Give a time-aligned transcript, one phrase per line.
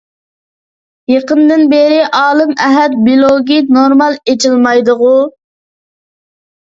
[1.11, 5.15] يېقىندىن بېرى ئالىم ئەھەت بىلوگى نورمال ئېچىلمايدىغۇ؟